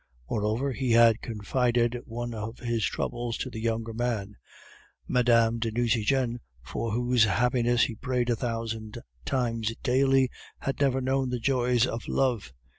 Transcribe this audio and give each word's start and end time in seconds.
Moreover, 0.31 0.71
he 0.71 0.93
had 0.93 1.21
confided 1.21 1.95
one 2.05 2.33
of 2.33 2.57
his 2.57 2.83
troubles 2.85 3.37
to 3.37 3.51
the 3.51 3.59
younger 3.61 3.93
man. 3.93 4.35
Mme. 5.07 5.59
de 5.59 5.71
Nucingen, 5.71 6.39
for 6.63 6.89
whose 6.89 7.25
happiness 7.25 7.83
he 7.83 7.93
prayed 7.93 8.31
a 8.31 8.35
thousand 8.35 8.97
times 9.25 9.75
daily, 9.83 10.31
had 10.61 10.79
never 10.79 11.01
known 11.01 11.29
the 11.29 11.37
joys 11.37 11.85
of 11.85 12.07
love. 12.07 12.51